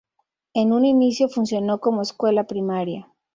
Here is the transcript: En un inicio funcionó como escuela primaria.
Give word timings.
En 0.55 0.73
un 0.73 0.83
inicio 0.83 1.29
funcionó 1.29 1.79
como 1.79 2.01
escuela 2.01 2.45
primaria. 2.45 3.13